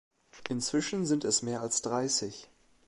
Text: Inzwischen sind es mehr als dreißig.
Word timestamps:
Inzwischen 0.49 1.05
sind 1.05 1.25
es 1.25 1.43
mehr 1.43 1.61
als 1.61 1.83
dreißig. 1.83 2.49